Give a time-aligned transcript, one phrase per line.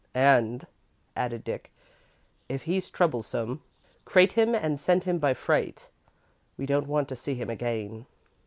[0.15, 0.65] "And,"
[1.15, 1.71] added Dick,
[2.49, 3.61] "if he's troublesome,
[4.03, 5.89] crate him and send him by freight.
[6.57, 8.07] We don't want to see him again."